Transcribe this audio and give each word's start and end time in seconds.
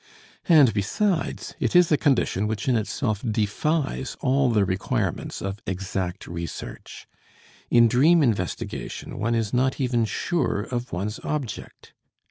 And 0.49 0.73
besides, 0.73 1.53
it 1.59 1.75
is 1.75 1.91
a 1.91 1.95
condition 1.95 2.47
which 2.47 2.67
in 2.67 2.75
itself 2.75 3.21
defies 3.21 4.17
all 4.19 4.49
the 4.49 4.65
requirements 4.65 5.43
of 5.43 5.59
exact 5.67 6.25
research 6.25 7.05
in 7.69 7.87
dream 7.87 8.23
investigation 8.23 9.19
one 9.19 9.35
is 9.35 9.53
not 9.53 9.79
even 9.79 10.05
sure 10.05 10.61
of 10.63 10.91
one's 10.91 11.19
object. 11.23 11.93